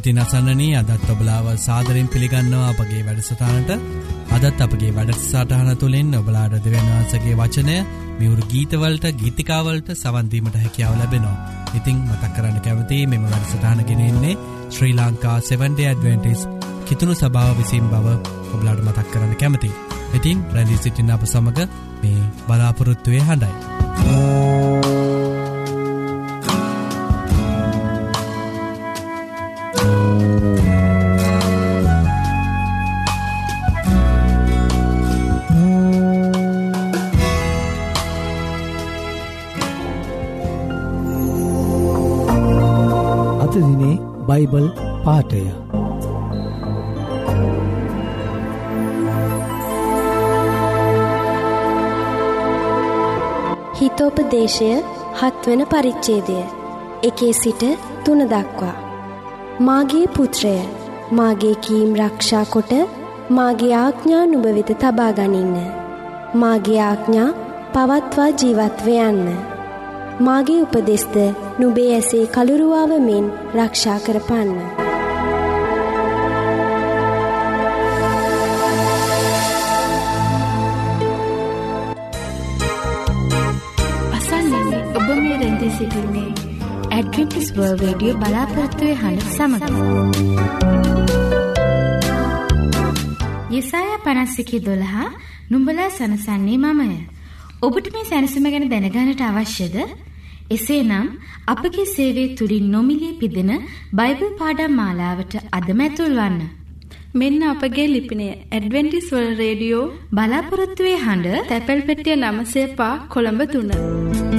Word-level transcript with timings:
ඉතින් 0.00 0.18
අසන්නනී 0.18 0.76
අදත් 0.76 1.08
ඔබලාව 1.10 1.46
සාදරෙන් 1.58 2.06
පිළිගන්නවා 2.08 2.68
අපගේ 2.70 3.00
වැඩසටානට 3.06 3.70
අදත් 4.36 4.60
අපගේ 4.60 4.92
වැඩසාටහන 4.96 5.70
තුළින් 5.76 6.14
ඔබලාඩ 6.14 6.54
දෙවන්වන්සගේ 6.58 7.34
වචනය 7.34 7.74
මිවුරු 8.18 8.46
ගීතවලට 8.46 9.04
ගීතිකාවලට 9.14 9.90
සවන්දීමට 9.94 10.56
හැකියාව 10.56 10.96
ලැබෙනවා. 10.96 11.36
ඉතිං 11.74 12.00
මතක් 12.06 12.32
කරන්න 12.34 12.58
කැවති 12.60 13.02
මෙම 13.06 13.26
වැඩසටානගෙනෙන්නේ 13.26 14.40
ශ්‍රී 14.70 14.94
ලංකා 14.94 15.36
7ඩ 15.42 15.84
ඇඩවෙන්ටිස් 15.84 16.48
කිතුුණු 16.86 17.14
සභාව 17.16 17.54
විසින් 17.60 17.92
බව 17.92 18.16
ඔබලාඩ 18.48 18.84
මතක් 18.86 19.08
කරන්න 19.12 19.36
කැමති. 19.36 19.70
ඉතින් 20.14 20.44
ප්‍රැදිී 20.44 20.82
සිටින්න 20.82 21.12
අප 21.12 21.24
සමඟ 21.26 21.62
මේ 22.02 22.28
බලාපොරොත්තුවය 22.48 23.20
හඬයි. 23.22 24.69
බයිබල් 44.40 44.66
පාටය 45.04 45.40
හිතෝපදේශය 53.80 54.70
හත්වන 55.20 55.62
පරිච්චේදය 55.64 56.38
එකේ 57.02 57.32
සිට 57.32 57.62
තුන 58.04 58.22
දක්වා. 58.24 58.76
මාගේ 59.60 60.06
පුත්‍රය 60.16 60.56
මාගේ 61.12 61.54
කීම් 61.64 61.92
රක්ෂා 62.00 62.44
කොට 62.44 62.72
මාගේ 63.30 63.74
ආඥා 63.74 64.24
නුභවෙත 64.26 64.72
තබා 64.80 65.12
ගනින්න. 65.12 65.56
මාගේ 66.34 66.80
ආඥා 66.80 67.30
පවත්වා 67.72 68.30
ජීවත්ව 68.40 68.88
යන්න. 69.00 69.49
මාගේ 70.20 70.62
උපදෙස්ද 70.62 71.14
නුබේ 71.60 71.90
ඇසේ 71.94 72.24
කළුරුවාව 72.34 72.90
මෙන් 73.04 73.26
රක්ෂා 73.58 73.98
කරපන්න. 74.06 74.50
අසන්නන්නේ 84.16 84.82
ඔබ 84.98 85.08
මේ 85.22 85.36
රැඳී 85.40 85.72
සිටින්නේ 85.78 86.28
ඇඩ්වෙන්ටිස් 86.90 87.48
වර්ල්ඩ් 87.56 87.82
රේඩියෝ 87.84 88.18
බලාපොරොත්තුවේ 88.18 88.98
හඬ 89.02 89.26
සමග. 89.36 89.62
යසායා 93.52 93.98
51:12 94.04 95.08
නුඹලා 95.50 95.90
සනසන්නේ 95.90 96.58
මමය. 96.58 97.00
ඔබට 97.62 97.92
මේ 97.94 98.04
සැනසීම 98.04 98.52
ගැන 98.52 98.70
දැනගන්නට 98.70 99.26
අවශ්‍යද? 99.30 99.76
එසේනම් 100.50 101.08
අපගේ 101.46 101.84
සේවය 101.86 102.24
තුළින් 102.38 102.66
නොමිලේ 102.70 103.18
පිදෙන 103.20 103.50
බයිබල් 103.92 104.30
පාඩම් 104.40 104.72
මාලාවට 104.72 105.34
අදමැතුල් 105.52 106.16
වන්න. 106.18 106.40
මෙන්න 107.14 107.40
අපගේ 107.52 107.86
ලිපිනය 107.86 108.26
ඇඩවෙන්ටිස් 108.30 109.08
වල් 109.12 109.30
රේඩියෝ 109.34 109.84
බලාපොරොත්තුවේ 110.12 110.98
හඬ 110.98 111.48
තැපැල් 111.48 111.82
පෙටිය 111.82 112.18
නමසේ 112.18 112.66
පා 112.78 112.94
කොළඹ 113.08 113.42
තුන්න. 113.52 114.29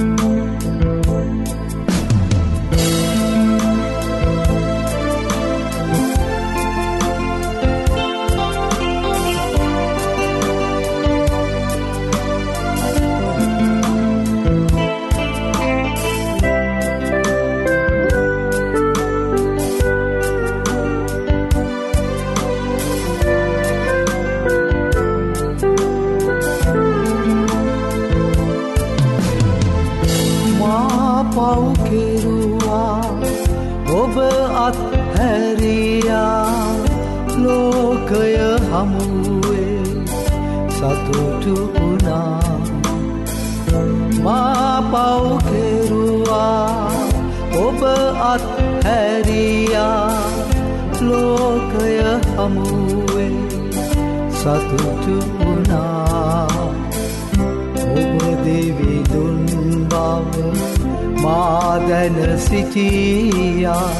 දැන 61.88 62.38
සිටියා. 62.38 63.90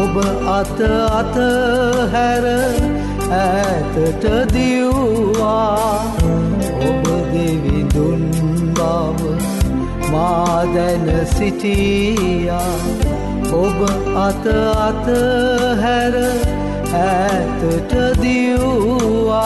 ඔබ 0.00 0.14
අත 0.58 0.80
අත 1.20 1.36
හැර 2.14 2.44
ඇතට 3.40 4.24
දිව්වා. 4.54 6.00
ඔබ 6.88 7.04
දෙවිදුන් 7.32 8.22
බව 8.78 9.20
මා 10.12 10.58
දැන 10.74 11.06
සිටියා. 11.36 12.72
ඔබ 13.52 13.78
අත 14.28 14.46
අත 14.88 15.06
හැර 15.82 16.14
ඈතට 16.94 17.92
දියුවා 18.22 19.42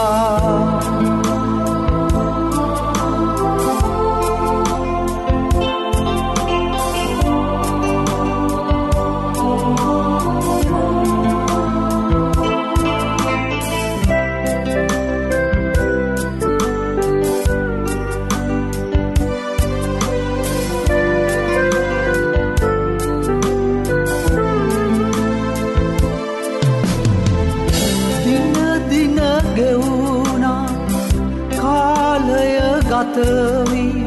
ගතවී. 32.97 34.07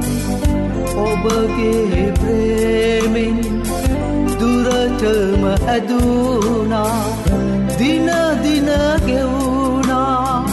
ඔබගේ 0.99 2.05
ප්‍රේමෙන් 2.19 3.37
දුරටම 4.39 5.43
හැදුනා 5.65 7.01
දිනදින 7.79 8.69
ගෙවුනා 9.07 10.45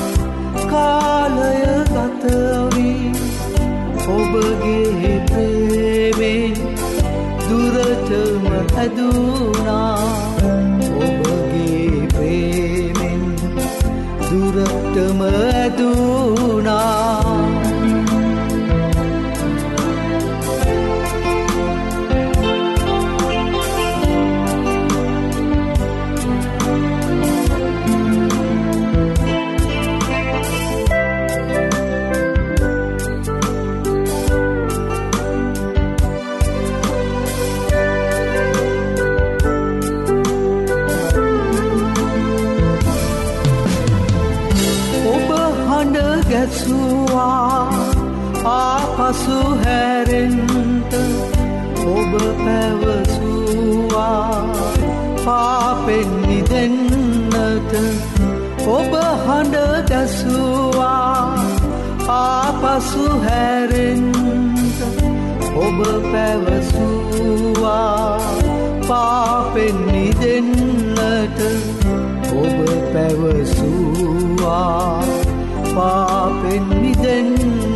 කාලය 0.72 1.62
ගතවී. 1.94 3.12
ඔබගේ 4.16 5.14
ප්‍රේමෙන් 5.30 6.54
දුරටම 7.48 8.46
හැදුනා 8.76 9.98
ඔබගේ 11.00 12.04
ප්‍රේමෙන් 12.14 13.22
දුරටම 14.28 15.20
ඇදුනා 15.30 17.05
ආපසු 49.06 49.38
හැරෙන්ට 49.62 50.94
ඔබ 51.90 52.12
පැවසුවා. 52.38 53.98
පාපෙන්නි 55.24 56.38
දෙන්නට 56.50 57.74
ඔබ 58.68 58.92
හඬ 59.26 59.86
දැසුවා 59.90 61.38
ආපසු 62.16 63.04
හැරෙන්ට 63.26 64.80
ඔබ 65.60 65.78
පැවසුවා. 66.08 67.70
පාපෙන්නි 68.90 70.04
දෙන්නට 70.20 71.40
ඔබ 72.34 72.58
පැවසුවා. 72.92 74.76
පාපෙන් 75.70 76.64
මිදෙන්නට 76.74 77.75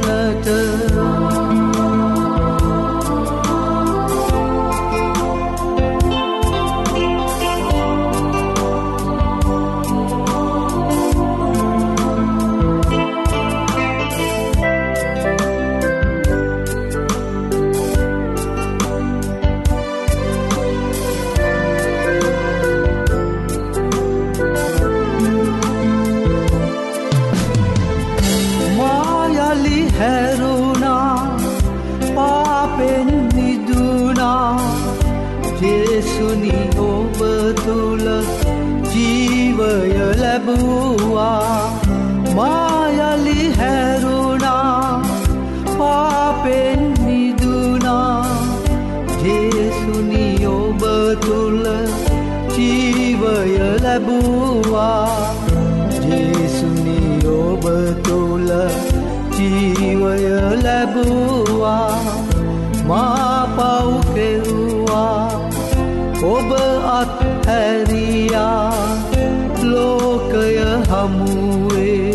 හමුවේ 71.01 72.15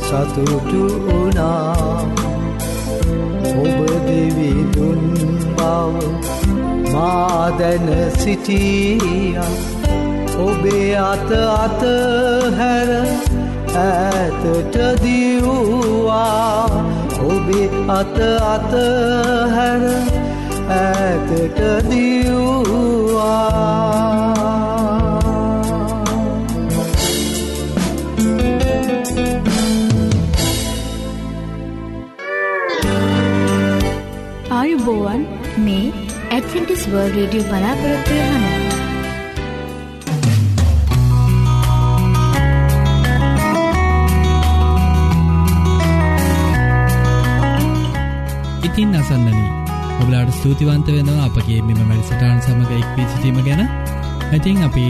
සතුටු 0.00 0.82
වනා 1.06 1.74
ඔබ 3.60 3.78
දෙවිදුන් 4.06 5.02
බව 5.56 5.96
මාදැන 6.92 7.88
සිටිය. 8.18 9.40
ඔබේ 10.38 10.94
අත 10.96 11.30
අත 11.32 11.82
හැර 12.58 12.90
ඇතට 13.76 14.76
දියවා 15.02 16.70
ඔබේ 17.26 17.68
අත 17.90 18.18
අත 18.46 18.72
හැර 19.56 19.84
ඇතට 20.78 21.60
දියවා 21.90 23.16
ආයුබෝවන් 34.86 35.22
මේ 35.58 35.84
ඇඩ්වෙන්ටිස් 36.30 36.82
වර්ල් 36.86 37.10
රේඩියෝ 37.12 37.46
බලාපොරොත්තුවය 37.46 38.20
හන. 38.24 38.44
ඉතින් 48.62 48.94
අසන්නනී 48.94 49.48
ඔබලාට 49.96 50.30
ස්තුතිවන්ත 50.32 50.86
වෙනවා 50.88 51.24
අපගේ 51.24 51.60
මෙම 51.62 51.80
මැරිසටාන් 51.82 52.38
සමඟ 52.40 52.72
එක්වී 52.78 53.06
සිටීම 53.06 53.40
ගැන. 53.42 53.64
ඇතින් 54.28 54.62
අපි 54.62 54.86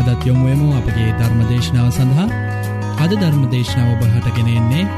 අදත් 0.00 0.26
යොමුුවමු 0.26 0.70
අපගේ 0.78 1.10
ධර්මදේශනාව 1.18 1.90
සඳහා. 1.90 2.28
අද 2.98 3.12
ධර්මදේශනාව 3.14 3.92
ඔබහටගෙනෙන්නේ 3.98 4.88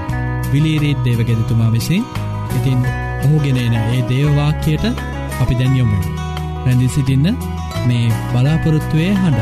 විලීරීත් 0.52 1.04
දේවගෙදතුමා 1.04 1.72
විසින්. 1.72 2.06
ඉතින් 2.56 2.80
ඔහුගෙනන 3.26 3.58
ඒ 3.74 4.00
දේවවාක්‍යයට 4.08 4.84
අපි 5.36 5.54
දැන්යොමු. 5.54 5.98
රැඳදි 6.64 6.88
සිටින්න 6.88 7.26
මේ 7.86 8.04
බලාපොරොත්තුවය 8.30 9.06
හඬ. 9.14 9.40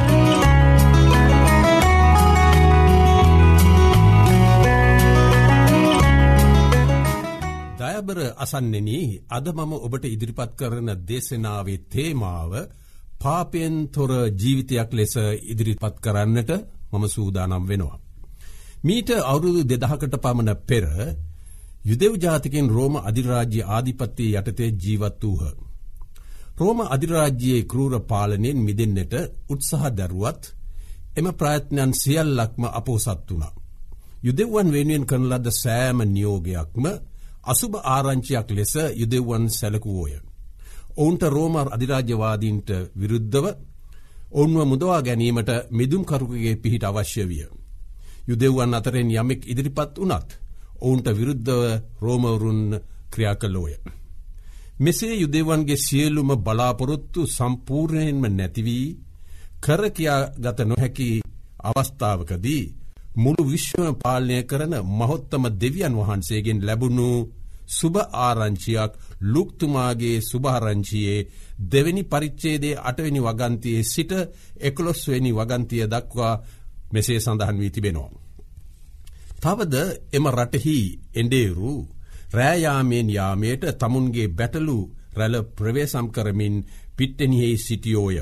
දයබර 7.80 8.18
අසන්නෙන 8.36 8.88
අද 9.28 9.46
මම 9.50 9.72
ඔබට 9.78 10.04
ඉදිරිපත් 10.06 10.52
කරන 10.54 10.88
දේශනාවේ 11.02 11.84
තේමාව 11.88 12.52
පාපයෙන් 13.20 13.76
තොර 13.88 14.12
ජීවිතයක් 14.34 14.90
ලෙස 14.92 15.14
ඉදිරිපත් 15.44 15.96
කරන්නට 16.00 16.50
මම 16.92 17.04
සූදානම් 17.08 17.64
වෙනවා. 17.64 17.98
මීට 18.84 19.10
අවුරුදු 19.22 19.60
දෙදහකට 19.64 20.14
පමණ 20.16 20.56
පෙර 20.62 20.84
යුදෙව් 21.84 22.12
ජාතිකෙන් 22.18 22.68
රෝම 22.68 22.94
අධිරාජ්‍ය 22.98 23.60
ආධිපත්තිය 23.66 24.36
යටතේ 24.38 24.70
ජීවත් 24.74 25.22
වූහ. 25.22 25.42
රෝම 26.56 26.78
අධිරාජ්‍යයේ 26.86 27.62
කරූර 27.62 27.94
පාලනයෙන් 28.02 28.58
මිදෙන්න්නට 28.58 29.14
උත්සාහ 29.48 29.84
දැරුවත් 29.90 30.42
එම 31.16 31.26
ප්‍රාත්ඥන් 31.32 31.92
සියල්ලක්ම 31.94 32.62
අපෝසත් 32.70 33.26
වුණ. 33.30 33.44
යුදෙව්වන් 34.22 34.68
වෙනුවෙන් 34.72 35.04
කරන 35.06 35.24
ලද 35.30 35.46
සෑම 35.52 35.98
නියෝගයක්ම 36.06 36.84
අසුභ 37.44 37.76
ආරංචියක් 37.86 38.48
ලෙස 38.50 38.74
යුදෙව්වන් 38.94 39.44
සැලකුවෝය. 39.50 40.14
ඔවුන්ට 40.96 41.22
රෝමර් 41.26 41.68
අධිරාජ්‍යවාදීන්ට 41.70 42.68
විරුද්ධව 42.94 43.46
ඔවුන්ව 44.32 44.60
මුදවා 44.64 45.00
ගැනීමට 45.02 45.50
මිදුම්කරුකගේ 45.70 46.54
පිහිට 46.56 46.84
අවශ්‍ය 46.84 47.24
විය. 47.24 47.44
යුදෙව්වන් 48.28 48.74
අතරෙන් 48.74 49.10
යමෙක් 49.12 49.40
ඉදිරිපත් 49.46 49.92
වනත් 49.98 50.43
ඔවුන්ට 50.78 51.06
විරුද්ධව 51.10 51.62
රෝමවරුන් 52.00 52.62
ක්‍රියා 53.10 53.36
කල්ලෝය. 53.36 53.74
මෙසේ 54.76 55.14
යුදෙවන්ගේ 55.14 55.76
සියල්ලුම 55.78 56.30
බලාපොරොත්තු 56.38 57.20
සම්පූර්ණයෙන්ම 57.28 58.24
නැතිවී 58.30 58.86
කරකයා 59.60 60.20
ගත 60.36 60.58
නොහැකි 60.62 61.08
අවස්ථාවකදී 61.64 62.64
මුළු 63.16 63.42
විශ්වම 63.44 63.94
පාලනය 63.96 64.36
කරන 64.42 64.74
මහොත්තම 64.90 65.44
දෙවියන් 65.52 65.94
වහන්සේගෙන් 65.94 66.58
ලැබුණු 66.60 67.08
සුභ 67.68 68.00
ආරංචියක් 68.18 68.92
ලුක්තුමාගේ 69.24 70.18
සුභාරංචියයේ 70.22 71.26
දෙවැනි 71.62 72.02
පරිච්චේදේ 72.04 72.80
අටවැනි 72.80 73.20
වගන්තියේ 73.20 73.82
සිට 73.84 74.12
එකොළොස්වැනි 74.60 75.32
වගන්තිය 75.32 75.84
දක්වා 75.86 76.34
මෙසේ 76.92 77.20
සඳහන් 77.20 77.58
වී 77.58 77.70
තිබෙනවා. 77.70 78.23
තවද 79.44 79.76
එම 80.12 80.26
රටහි 80.30 80.78
එන්ඩේරු 81.14 81.72
රෑයාමයෙන් 82.32 83.08
යාමයට 83.10 83.64
තමුන්ගේ 83.74 84.28
බැටලු 84.30 84.78
රැල 85.14 85.36
ප්‍රවේසම් 85.56 86.06
කරමින් 86.08 86.56
පිට්ටනියෙහි 86.96 87.56
සිටියෝය. 87.58 88.18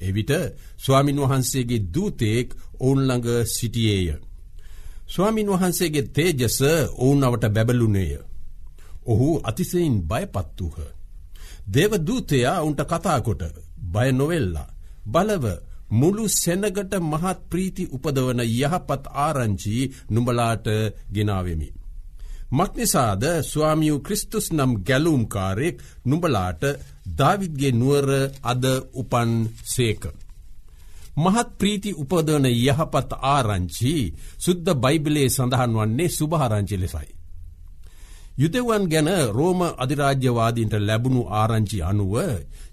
එවිට 0.00 0.32
ස්වාමින් 0.76 1.18
වහන්සේගේ 1.18 1.86
දූතයෙක් 1.94 2.48
ඔවුන්ළඟ 2.80 3.28
සිටියේය. 3.46 4.08
ස්වාමින් 5.06 5.48
වහන්සේගේ 5.48 6.10
තේජස 6.10 6.58
ඔවුන් 6.94 7.24
අවට 7.24 7.44
බැබලුනේය. 7.48 8.12
ඔහු 9.04 9.28
අතිසයින් 9.42 9.96
බයපත් 10.04 10.58
වූහ. 10.60 10.78
දේවදූතයා 11.72 12.62
උන්ට 12.62 12.80
කතාකොට 12.82 13.42
බය 13.84 14.08
නොවෙල්ලා. 14.12 14.68
බලව 15.06 15.44
මුළු 15.90 16.28
සෙනගට 16.30 16.92
මහත් 17.02 17.38
ප්‍රීති 17.50 17.88
උපදවන 17.88 18.40
යහපත් 18.42 19.04
ආරංචි 19.16 19.90
නුඹලාට 20.10 20.66
ගෙනාවෙමි. 21.10 21.72
මක්නිසාද 22.50 23.22
ස්වාමියූ 23.42 24.00
ක්‍රිස්තුස් 24.00 24.52
නම් 24.52 24.72
ගැලුම්කාරෙක් 24.82 25.76
නුඹලාට 26.04 26.62
දාවිද්ගේ 27.18 27.72
නුවර 27.72 28.08
අද 28.42 28.64
උපන් 28.94 29.30
සේක. 29.64 30.02
මහත් 31.16 31.48
ප්‍රීති 31.58 31.90
උපදවන 31.94 32.46
යහපත් 32.46 33.10
ආරංචි 33.26 33.94
සුද්ද 34.38 34.66
බයිබලේ 34.76 35.28
සඳහන් 35.28 35.72
වන්නේ 35.74 36.08
සුභාරංචි 36.10 36.76
ලෙසයි. 36.76 37.08
යුදෙවන් 38.38 38.84
ගැන 38.86 39.08
රෝම 39.28 39.60
අධිරාජ්‍යවාදීන්ට 39.62 40.74
ලැබුණු 40.78 41.22
ආරංචි 41.30 41.78
අනුව 41.82 42.14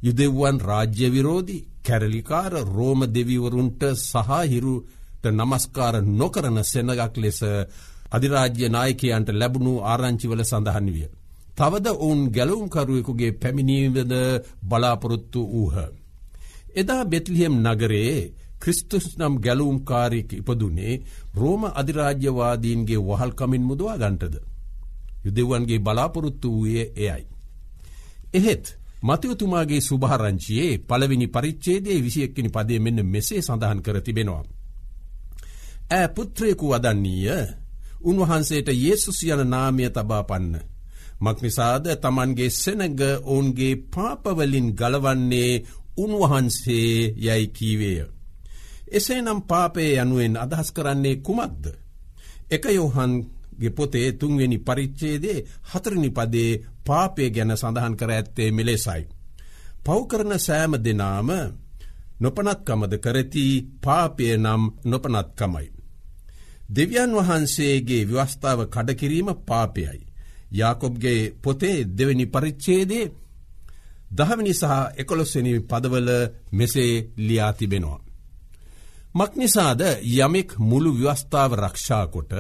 යුදෙව්වන් 0.04 0.58
රාජ්‍ය 0.62 1.08
විරෝධී 1.10 1.75
කැරලිකාර 1.86 2.54
රෝම 2.68 3.02
දෙවිවරුන්ට 3.08 3.82
සහහිරුට 4.02 5.24
නමස්කාර 5.32 5.96
නොකරන 6.14 6.58
සෙනගක් 6.64 7.16
ලෙස 7.18 7.40
අධිරාජ්‍ය 8.12 8.66
නායකයන්ට 8.70 9.30
ලැබුණු 9.32 9.74
ආරංචිවල 9.84 10.42
සඳහන් 10.44 10.88
විය. 10.88 11.08
තවද 11.58 11.88
ඔවුන් 11.96 12.22
ගැලුම්කරුවෙකුගේ 12.30 13.32
පැමිණීමද 13.34 14.14
බලාපොරොත්තු 14.64 15.42
වූහ. 15.46 15.76
එදා 16.76 17.04
බෙත්ලියම් 17.06 17.56
නගරේ 17.64 18.16
ක්‍රිස්තුස් 18.62 19.08
නම් 19.18 19.36
ගැලුම්කාරයෙක් 19.40 20.30
ඉපදුනේ 20.34 20.94
රෝම 21.34 21.64
අධිරාජ්‍යවාදීන්ගේ 21.72 23.06
වහල්කමින් 23.08 23.64
මුදවා 23.64 23.98
ගන්ටද. 23.98 24.36
යුදෙවන්ගේ 25.26 25.80
බලාපොරොත්තු 25.80 26.48
වූයේ 26.52 26.86
එයයි. 26.98 27.26
එහෙත් 28.34 28.66
මතයතුමාගේ 29.06 29.82
සුභාරංචියයේ 29.82 30.78
පළවෙනි 30.80 31.28
පරිච්චේදේ 31.30 32.00
විසියක්කනි 32.00 32.50
පදේ 32.50 32.80
මෙන්න 32.80 33.00
මෙසේ 33.06 33.42
සඳහන් 33.42 33.82
කර 33.82 33.98
තිබෙනවා. 34.02 34.44
ඇ 35.90 36.08
පුත්‍රයකු 36.10 36.66
වදන්නීය 36.68 37.40
උන්වහන්සේට 38.04 38.70
ඒසුස් 38.70 39.20
යන 39.26 39.44
නාමය 39.46 39.90
තබා 39.90 40.24
පන්න. 40.24 40.56
මක්නිසාද 41.22 41.86
තමන්ගේ 41.96 42.50
සෙනග 42.52 43.00
ඔවුන්ගේ 43.24 43.76
පාපවලින් 43.88 44.68
ගලවන්නේ 44.72 45.64
උන්වහන්සේ 45.98 47.14
යැයි 47.18 47.48
කීවේය. 47.50 48.00
එසේ 48.90 49.22
නම් 49.22 49.42
පාපය 49.42 49.86
යනුවෙන් 49.96 50.36
අදහස් 50.38 50.70
කරන්නේ 50.72 51.16
කුමක්ද. 51.18 51.64
එක 52.48 52.64
යෝහන්ගේ 52.70 53.72
පොතේ 53.72 54.08
තුන්වෙනි 54.14 54.58
පරිච්චේදේ 54.60 55.46
හතරනි 55.70 56.10
පදේ 56.10 56.52
පාපය 56.86 57.24
ගැන 57.30 57.52
සඳහන් 57.54 57.96
කර 57.96 58.12
ඇත්තේ 58.12 58.50
මෙලෙසයි. 58.52 59.04
පව්කරන 59.86 60.34
සෑම 60.40 60.74
දෙනාම 60.80 61.30
නොපනත්කමද 62.20 62.94
කරති 62.98 63.46
පාපය 63.82 64.26
නම් 64.38 64.64
නොපනත්කමයි. 64.84 65.68
දෙවියන් 66.70 67.12
වහන්සේගේ 67.14 68.04
ව්‍යවස්ථාව 68.06 68.60
කඩකිරීම 68.68 69.30
පාපයයි. 69.42 70.00
යාකොබ්ගේ 70.52 71.20
පොතේ 71.38 71.78
දෙවැනි 71.88 72.26
පරිච්චේදේ 72.28 73.06
දහවනි 74.12 74.54
සහ 74.54 74.74
එකොළොස්වනි 74.98 75.54
පදවල 75.62 76.10
මෙසේ 76.52 76.94
ලියා 77.18 77.54
තිබෙනවා. 77.54 78.00
මක්නිසාද 79.16 79.82
යමෙක් 80.16 80.50
මුළු 80.60 80.92
ව්‍යවස්ථාව 80.94 81.52
රක්ෂාකොට 81.56 82.32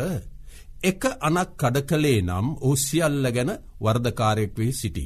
එක 0.85 1.03
අනක් 1.19 1.51
කඩ 1.55 1.85
කළේ 1.85 2.21
නම් 2.21 2.47
ඔහු 2.57 2.75
සියල්ල 2.77 3.25
ගැන 3.29 3.51
වර්ධකාරයෙක් 3.79 4.53
වී 4.55 4.73
සිටි. 4.73 5.05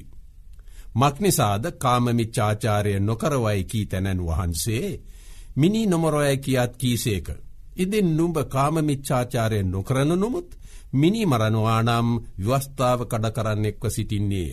මක්නිසාද 0.95 1.63
කාමමිච්චාචාරය 1.77 2.93
නොකරවයි 3.01 3.61
කී 3.63 3.85
තැනැන් 3.85 4.21
වහන්සේ 4.21 4.87
මිනි 5.55 5.81
නොමොරොය 5.85 6.37
කියාත් 6.37 6.73
කීසේක. 6.75 7.27
ඉදින් 7.75 8.09
නුම්ඹ 8.17 8.37
කාමමිච්චාචාරය 8.47 9.59
නොකරන 9.65 10.11
නොමුත් 10.15 10.49
මිනි 10.93 11.21
මරණවා 11.25 11.81
නම් 11.83 12.07
ව්‍යවස්ථාව 12.39 12.99
කඩ 13.03 13.25
කරන්නෙක්ව 13.31 13.83
සිටින්නේය. 13.89 14.51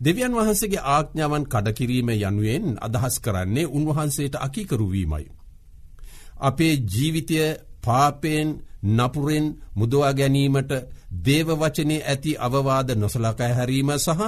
දෙවියන් 0.00 0.34
වහන්සේගේ 0.34 0.86
ආඥාවන් 0.86 1.44
කඩකිරීම 1.46 2.08
යනුවෙන් 2.10 2.66
අදහස් 2.80 3.16
කරන්නේ 3.20 3.66
උන්වහන්සේට 3.68 4.34
අකිකරුවීමයි. 4.36 5.26
අපේ 6.40 6.74
ජීවිතය 6.86 7.38
පාපයෙන් 7.82 8.48
නපුරෙන් 8.86 9.46
මුදවා 9.74 10.12
ගැනීමට 10.12 10.72
දේවවචනය 11.20 11.96
ඇති 12.02 12.32
අවවාද 12.38 12.88
නොසලකය 12.94 13.48
හැරීම 13.50 13.90
සහ 13.96 14.20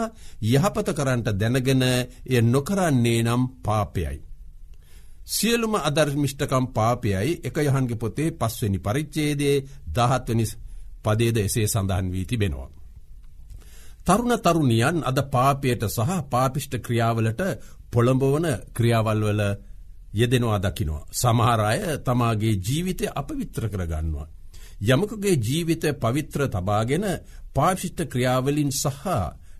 යහපත 0.45 0.89
කරන්ට 0.93 1.29
දැනගෙන 1.35 1.83
එය 1.83 2.43
නොකරන්නේ 2.45 3.23
නම් 3.23 3.43
පාපයයි. 3.63 4.17
සියලුම 5.27 5.75
අදර්මිෂ්ටකම් 5.79 6.67
පාපයයි 6.69 7.41
එක 7.43 7.57
යහන්ගේ 7.59 7.97
පොතේ 7.97 8.31
පස්වනි 8.33 8.79
පරිච්චේදේ 8.81 9.57
දහත්වනි 9.89 10.45
පදේද 11.05 11.37
එසේ 11.39 11.67
සඳහන් 11.67 12.13
වී 12.13 12.27
තිබෙනවා. 12.27 12.71
තරුණ 14.05 14.35
තරුණියන් 14.39 14.99
අද 15.03 15.19
පාපයට 15.27 15.83
සහ 15.87 16.11
පාපිෂ්ට 16.25 16.75
ක්‍රියාවලට 16.79 17.41
පොළඹවන 17.93 18.47
ක්‍රියාවල්වල 18.73 19.41
යෙදෙනවා 20.13 20.59
දකිනවා. 20.61 21.07
සමහරය 21.13 21.79
තමාගේ 21.99 22.55
ජීවිතය 22.59 23.07
අපවිත්‍ර 23.15 23.65
කරගන්නවා. 23.69 24.29
යමකගේ 24.83 25.37
ජීවිතය 25.39 25.93
පවිත්‍ර 25.95 26.49
තබාගෙන 26.49 27.05
පාශිෂ්ට 27.55 28.01
ක්‍රියාවලින් 28.07 28.71
සහ 28.73 29.05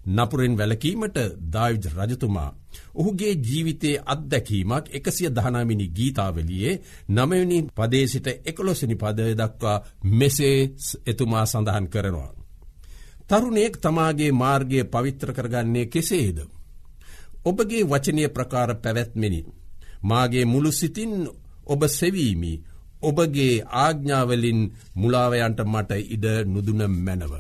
නපුරෙන් 0.09 0.55
වැලකීමට 0.55 1.17
දාවිජ 1.49 1.87
රජතුමා. 1.91 2.55
ඔහුගේ 2.95 3.33
ජීවිතයේ 3.41 4.03
අත්දැකීමක් 4.05 4.87
එකසිය 4.93 5.31
දහනාමිනි 5.31 5.87
ගීතාවලියේ 5.89 6.81
නමයනි 7.11 7.59
පදේසිට 7.75 8.27
එකොලොසිනි 8.45 8.97
පදය 8.97 9.35
දක්වා 9.35 9.85
මෙසේ 10.13 10.59
එතුමා 11.07 11.47
සඳහන් 11.47 11.89
කරනවා. 11.89 12.33
තරුණයෙක් 13.29 13.75
තමාගේ 13.79 14.33
මාර්ගය 14.33 14.85
පවිත්‍ර 14.85 15.33
කරගන්නේ 15.33 15.87
කෙසේද. 15.87 16.39
ඔබගේ 17.45 17.85
වචනය 17.85 18.29
ප්‍රකාර 18.29 18.71
පැවැත්මෙනි. 18.75 19.41
මාගේ 20.03 20.45
මුළු 20.45 20.73
සිතින් 20.73 21.13
ඔබ 21.67 21.81
සෙවීමි 21.89 22.53
ඔබගේ 23.09 23.55
ආග්ඥාවලින් 23.77 24.61
මුලාවයන්ට 24.95 25.61
මට 25.65 25.91
ඉඩ 26.15 26.27
නුදුන 26.47 26.83
මැනව. 26.99 27.33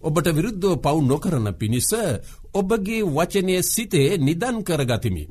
ඔබට 0.00 0.26
විරුද්ධෝ 0.28 0.76
පව් 0.76 0.96
නොකරන 1.02 1.48
පිණිස 1.54 1.90
ඔබගේ 2.54 3.02
වචනය 3.08 3.54
සිතේ 3.64 4.08
නිදන් 4.18 4.56
කරගතිමි. 4.62 5.24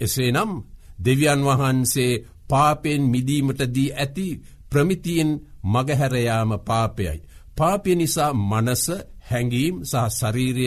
එසේනම් 0.00 0.50
දෙවියන් 0.98 1.42
වහන්සේ 1.42 2.22
පාපෙන් 2.48 3.02
මිදීමට 3.04 3.60
දී 3.74 3.94
ඇති 3.94 4.28
ප්‍රමිතියෙන් 4.70 5.30
මගහැරයාම 5.64 6.50
පාපයයි. 6.60 7.18
පාපය 7.56 7.90
නිසා 7.94 8.32
මනස 8.42 8.84
හැඟීම් 9.30 9.76
සහ 9.82 10.04
ශරීරය 10.10 10.66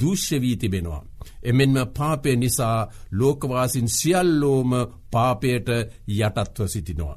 දූෂ්‍යවී 0.00 0.56
තිබෙනවා. 0.56 1.02
එමෙන්ම 1.42 1.76
පාපය 1.98 2.30
නිසා 2.36 2.78
ලෝකවාසින් 3.12 3.88
සියල්ලෝම 3.88 4.70
පාපයට 5.10 5.68
යටත්ව 6.10 6.66
සිටිනවා. 6.66 7.16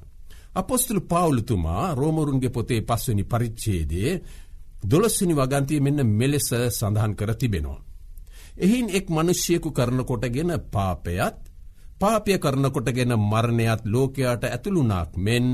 අපොස්තුළු 0.55 1.01
පාවුලතුමා 1.03 1.85
රෝමරුන්ගේ 1.93 2.49
පොතේ 2.49 2.81
පස්වනි 2.81 3.23
පරිච්චේදේ 3.25 4.11
දොළොස්සිනි 4.83 5.33
වගන්තිය 5.33 5.79
මෙන්න 5.79 5.99
මෙලෙස 6.09 6.49
සඳහන් 6.69 7.13
කර 7.15 7.31
තිබෙනවා. 7.35 7.79
එහින් 8.57 8.87
එක් 8.89 9.07
මනුෂ්‍යයකු 9.09 9.69
කරනකොටගෙන 9.71 10.51
පාපයත් 10.71 11.37
පාපය 11.99 12.37
කරනකොටගෙන 12.37 13.11
මරණයත් 13.21 13.81
ලෝකයාට 13.85 14.43
ඇතුළුනාක් 14.45 15.11
මෙන් 15.17 15.45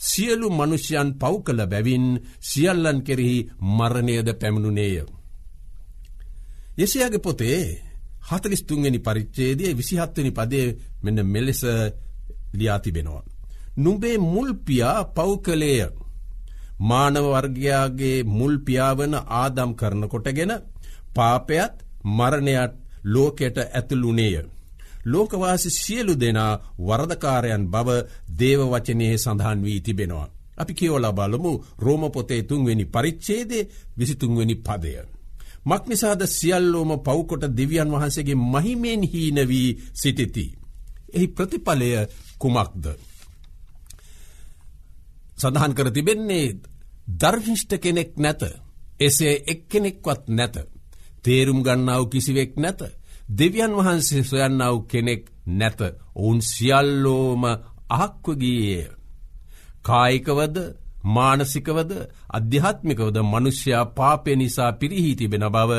සියලු 0.00 0.48
මනුෂ්‍යයන් 0.50 1.08
පව් 1.14 1.34
කළ 1.42 1.60
බැවින් 1.66 2.06
සියල්ලන් 2.42 2.98
කෙරෙහි 3.02 3.38
මරණයද 3.70 4.28
පැමිණුනේය. 4.34 4.96
යෙසයාගේ 6.78 7.18
පොතේ 7.18 7.62
හතලිස්තුන්ගනි 8.28 8.98
පරිච්චේදේ 9.00 9.72
විසිහත්වනි 9.72 10.30
පදේ 10.30 10.66
මෙන්න 11.02 11.18
මෙලෙස 11.26 11.62
ලියාතිබෙනවා. 12.54 13.31
නුඹේ 13.76 14.18
මුල්පියා 14.20 15.04
පව් 15.06 15.30
කළේය. 15.38 15.90
මානව 16.80 17.26
වර්ගයාගේ 17.26 18.24
මුල් 18.26 18.54
පියාවන 18.58 19.14
ආදම් 19.34 19.70
කරනකොටගෙන 19.74 20.52
පාපයත් 21.14 21.74
මරණයත් 22.06 22.72
ලෝකෙට 23.04 23.56
ඇතුළුනේය. 23.58 24.44
ලෝකවාසි 25.04 25.70
සියලු 25.72 26.14
දෙනා 26.16 26.60
වරදකාරයන් 26.80 27.64
බව 27.66 27.88
දේවවචනයේ 28.38 29.18
සඳහන් 29.18 29.62
වී 29.62 29.80
තිබෙනවා. 29.80 30.28
අපි 30.58 30.74
කියෝලා 30.74 31.12
බලමු 31.12 31.52
රෝමපොතේ 31.78 32.42
තුන්වෙනි 32.42 32.84
පරිච්චේදේ 32.86 33.68
විසිතුන්වෙනි 33.98 34.54
පදය. 34.56 34.94
මක්නිසාද 35.66 36.22
සියල්ලෝම 36.28 36.90
පව්කොට 36.98 37.44
දෙවියන් 37.50 37.90
වහන්සේගේ 37.90 38.42
මහිමෙන් 38.44 39.02
හීනවී 39.04 39.68
සිටිති. 39.94 40.46
එහි 41.14 41.26
ප්‍රතිඵලය 41.28 41.90
කුමක්ද. 42.38 42.84
සඳහන් 45.42 45.72
කර 45.74 45.88
තිබෙන්නේ 45.90 46.48
ධර්විෂ්ට 47.12 47.72
කෙනෙක් 47.78 48.12
නැත. 48.16 48.42
එසේ 49.00 49.34
එක්කෙනෙක්වත් 49.46 50.22
නැත. 50.28 50.56
තේරුම් 51.22 51.60
ගන්නාව 51.62 52.02
කිසිවෙක් 52.08 52.52
නැත. 52.56 52.80
දෙවියන් 53.28 53.72
වහන්සේ 53.72 54.22
සොයන්නාව 54.22 54.76
කෙනෙක් 54.86 55.22
නැත. 55.48 55.80
ඔවුන් 56.14 56.40
සියල්ලෝම 56.42 57.42
අහක්වගීය. 57.90 58.86
කායිකවද 59.82 60.56
මානසිකවද 61.06 61.92
අධ්‍යාත්මිකවද 62.28 63.16
මනුෂ්‍යයා 63.24 63.84
පාපය 63.88 64.36
නිසා 64.36 64.72
පිරිහි 64.72 65.12
තිබෙන 65.16 65.44
බව 65.48 65.72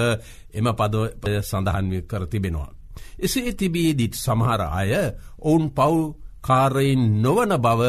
එම 0.53 0.67
පද 0.73 0.95
සඳහන් 1.41 1.87
කර 2.01 2.23
තිබෙනවා. 2.27 2.71
එසේ 3.17 3.53
තිබීදිත් 3.53 4.13
සමහර 4.15 4.61
අය 4.71 4.91
ඔවුන් 5.39 5.65
පව් 5.71 6.77
නොවන 7.15 7.51
බව 7.57 7.81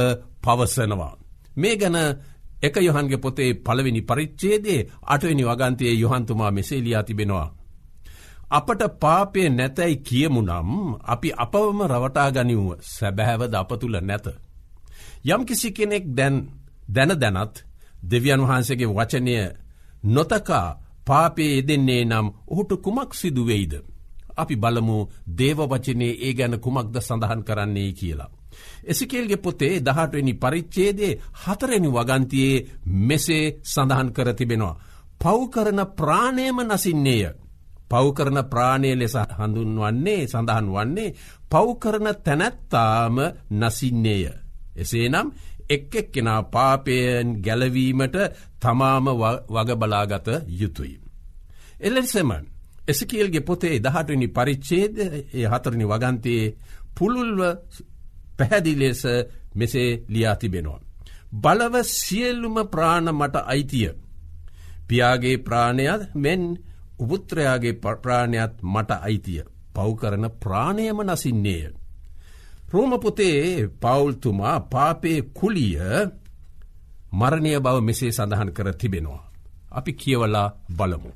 පවසනවා. 0.43 1.24
මේ 1.57 1.77
ගැන 1.77 1.97
එක 2.63 2.77
යොහන්ගේ 2.79 3.19
පොතේ 3.19 3.51
පළවෙනි 3.57 4.03
පරිච්චේදේ 4.03 4.81
අටවෙනි 5.05 5.45
වගන්තයේ 5.45 5.95
යොහන්තුමා 5.95 6.51
මෙසේලියා 6.51 7.03
තිබෙනවා. 7.03 7.49
අපට 8.51 8.83
පාපය 9.01 9.41
නැතැයි 9.49 9.97
කියමු 9.99 10.41
නම් 10.43 10.71
අපි 11.05 11.29
අපවම 11.35 11.79
රවටා 11.85 12.29
ගනිව්ව 12.31 12.69
සැබෑවද 12.89 13.55
අප 13.55 13.71
තුළ 13.81 13.97
නැත. 14.01 14.27
යම් 15.27 15.43
කිසි 15.45 15.69
කෙනෙක් 15.73 16.05
දැන් 16.09 16.37
දැන 16.89 17.13
දැනත් 17.15 17.55
දෙවියන් 18.03 18.43
වහන්සේගේ 18.43 18.91
වචනය 18.91 19.35
නොතකා 20.07 20.69
පාපේ 21.07 21.51
යෙදෙන්නේ 21.51 22.05
නම් 22.05 22.27
ඔහුට 22.47 22.73
කුමක් 22.83 23.11
සිදුවෙයිද. 23.13 23.75
අපි 24.37 24.55
බලමු 24.57 24.97
දේවවචනයේ 25.39 26.19
ඒ 26.21 26.33
ගැන 26.33 26.55
කුමක්ද 26.61 26.97
සඳහන් 26.99 27.43
කරන්නේ 27.43 27.93
කියලා. 27.93 28.31
එසිකේල්ගේ 28.85 29.37
පොතේ 29.39 29.81
දහටවෙනි 29.81 30.35
පරිච්චේදේ 30.37 31.13
හතරෙනි 31.43 31.89
වගන්තියේ 31.91 32.65
මෙසේ 33.01 33.47
සඳහන් 33.65 34.11
කර 34.11 34.29
තිබෙනවා. 34.35 34.81
පව්කරන 35.21 35.81
ප්‍රාණයම 35.93 36.59
නසින්නේය. 36.63 37.25
පව්කරන 37.91 38.39
ප්‍රාණය 38.45 38.91
ලෙස 38.95 39.17
හඳුන්වන්නේ 39.33 40.23
සඳහන් 40.27 40.67
වන්නේ 40.69 41.15
පව්කරන 41.51 42.07
තැනැත්තාම 42.19 43.17
නසින්නේය. 43.53 44.25
එසේනම් 44.75 45.29
එක් 45.69 45.95
එක් 45.95 46.09
කෙනා 46.11 46.43
පාපයෙන් 46.45 47.29
ගැලවීමට 47.41 48.17
තමාම 48.61 49.07
වගබලාගත 49.49 50.29
යුතුයි. 50.51 51.01
එලෙසම 51.81 52.31
එසකිල්ගේ 52.87 53.41
පොතේ 53.43 53.81
දහටනි 53.81 54.29
පරිච්චේද 54.29 54.97
හතරනි 55.47 55.85
වගන්තයේ 55.87 56.55
පුළුල්ව 56.95 57.41
පැහැදිලෙස 58.39 59.03
මෙසේ 59.55 59.91
ලියා 60.09 60.37
තිබෙනවා. 60.37 60.81
බලව 61.35 61.75
සියල්ලුම 61.83 62.57
ප්‍රාණ 62.71 63.07
මට 63.13 63.37
අයිතිය. 63.47 63.91
පියාගේ 64.89 65.37
ප්‍රාණයත් 65.37 66.03
මෙන් 66.15 66.43
උපුත්‍රයාගේ 66.99 67.73
ප්‍රාණයත් 67.73 68.55
මට 68.63 68.91
අයිතිය. 69.01 69.43
පව්කරන 69.75 70.27
ප්‍රාණයම 70.43 70.99
නසින්නේය. 71.03 71.73
රෝමපොතේ 72.73 73.69
පවුල්තුමා 73.81 74.61
පාපේ 74.73 75.19
කුලිය 75.35 75.79
මරණය 77.13 77.61
බව 77.61 77.77
මෙසේ 77.81 78.13
සඳහන් 78.13 78.51
කර 78.53 78.69
තිබෙනවා. 78.73 79.23
අපි 79.71 79.93
කියවලා 79.93 80.49
බලමු. 80.77 81.11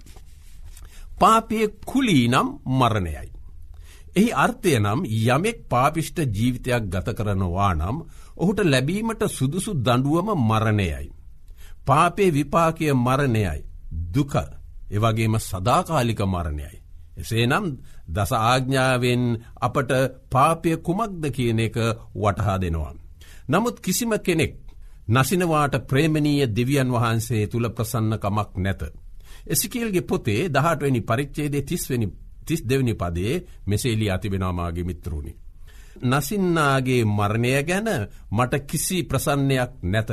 පාපය 1.21 1.59
කුලී 1.87 2.29
නම් 2.29 2.49
මරණයයි. 2.79 3.29
එහි 4.19 4.29
අර්ථය 4.37 4.73
නම් 4.77 5.01
යමෙක් 5.27 5.59
පාපිෂ්ට 5.67 6.19
ජීවිතයක් 6.31 6.85
ගත 6.87 7.09
කරනවා 7.15 7.73
නම් 7.75 7.97
ඔහුට 8.37 8.61
ලැබීමට 8.65 9.23
සුදුසු 9.29 9.73
දඩුවම 9.77 10.29
මරණයයි. 10.41 11.07
පාපේ 11.87 12.31
විපාකය 12.31 12.87
මරණයයි. 12.97 13.59
දුක 14.09 14.35
එවගේම 14.91 15.35
සදාකාලික 15.41 16.21
මරණයයි. 16.27 16.77
එසේනම් 17.17 17.67
දස 18.09 18.33
ආග්ඥාවෙන් 18.35 19.23
අපට 19.59 19.91
පාපය 20.29 20.71
කුමක්ද 20.79 21.25
කියන 21.31 21.61
එක 21.61 21.77
වටහා 22.15 22.59
දෙනවා. 22.59 22.95
නමුත් 23.49 23.77
කිසිම 23.79 24.13
කෙනෙක් 24.19 24.55
නසිනවාට 25.09 25.75
ප්‍රේමණීය 25.83 26.47
දෙවියන් 26.49 26.91
වහන්සේ 26.91 27.45
තුළ 27.47 27.67
ප්‍රසන්නකමක් 27.71 28.51
නැත. 28.57 28.83
එසිකේල්ගේ 29.47 30.03
පොතේ 30.03 30.43
දහටවැනි 30.49 31.01
පරිච්චේදේ 31.03 31.63
තිස්වනි 31.63 32.07
තිස් 32.49 32.63
දෙවනි 32.65 32.95
පදේ 32.95 33.35
මෙසේලි 33.67 34.11
අතිබෙනවාමාගේ 34.11 34.85
මිත්‍රුණි. 34.85 35.33
නසින්නාගේ 36.03 37.03
මරණය 37.07 37.53
ගැන 37.65 37.89
මට 38.31 38.67
කිසි 38.67 38.99
ප්‍රසන්නයක් 39.05 39.73
නැත. 39.85 40.11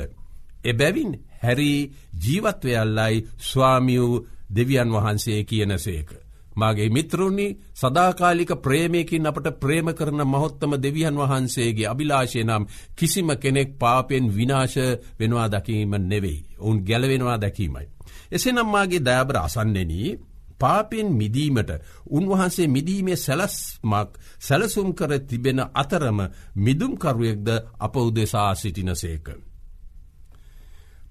එබැවින් 0.63 1.11
හැරී 1.43 1.79
ජීවත්වයල්ලයි 2.17 3.25
ස්වාමියූ 3.39 4.25
දෙවියන් 4.49 4.89
වහන්සේ 4.91 5.43
කියන 5.43 5.79
සේක. 5.79 6.09
මගේ 6.55 6.89
මිත්‍රුණි 6.89 7.47
සදාකාලික 7.73 8.51
ප්‍රේමයකින් 8.57 9.27
අපට 9.27 9.47
ප්‍රේම 9.55 9.87
කරන 9.93 10.21
මහොත්තම 10.25 10.71
දෙවියන් 10.77 11.17
වහන්සේගේ 11.17 11.87
අභිලාශය 11.87 12.43
නම් 12.43 12.63
කිසිම 12.95 13.29
කෙනෙක් 13.37 13.69
පාපෙන් 13.77 14.25
විනාශ 14.29 14.77
වෙනවා 15.19 15.47
දකීම 15.47 15.93
නෙවෙයි. 16.01 16.45
ඔවුන් 16.59 16.79
ගැලවෙනවා 16.79 17.37
දැකීමයි. 17.37 17.87
එසෙනම් 18.31 18.67
මාගේ 18.67 19.01
දෑබර 19.01 19.37
අසන්නෙනී 19.37 20.09
පාපෙන් 20.59 21.09
මිදීමට 21.13 21.71
උන්වහන්සේ 22.07 22.67
මිදීමේ 22.67 23.17
සැලස්මක් 23.17 24.09
සැලසුම් 24.39 24.89
කර 24.93 25.11
තිබෙන 25.21 25.59
අතරම 25.73 26.19
මිදුම්කරුවෙක්ද 26.57 27.47
අප 27.79 27.95
උදෙසා 27.97 28.51
සිටින 28.55 28.91
සේක. 28.95 29.27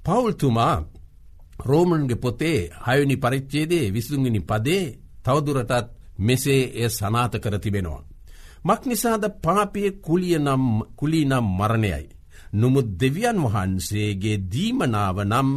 පවුල්තුමා 0.04 0.76
රෝමන්ගේ 1.60 2.16
පොතේ 2.16 2.58
හයනි 2.86 3.16
පරිච්චේදේ 3.16 3.92
විසුංගනි 3.92 4.40
පදේ 4.42 4.84
තවදුරටත් 5.24 5.92
මෙසේ 6.18 6.62
එය 6.74 6.90
සනාත 6.90 7.32
කර 7.34 7.56
තිබෙනවා. 7.58 8.02
මක් 8.64 8.80
නිසාද 8.82 9.24
පාපය 9.42 9.82
කුලියනම් 9.98 10.64
කුලීනම් 10.96 11.46
මරණයයි. 11.50 12.04
නොමුත් 12.52 12.88
දෙවියන් 13.00 13.38
වහන්සේගේ 13.44 14.42
දීමනාව 14.44 15.18
නම් 15.22 15.50